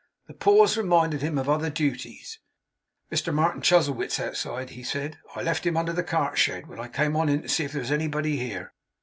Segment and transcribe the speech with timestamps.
[0.25, 2.39] The pause reminded him of other duties.
[3.11, 5.19] 'Mr Martin Chuzzlewit's outside,' he said.
[5.35, 7.91] 'I left him under the cartshed, while I came on to see if there was
[7.91, 8.73] anybody here.